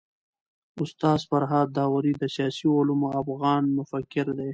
استاد 0.83 1.19
فرهاد 1.29 1.67
داوري 1.77 2.13
د 2.17 2.23
سياسي 2.35 2.67
علومو 2.77 3.07
افغان 3.21 3.63
مفکر 3.77 4.25
دی. 4.37 4.49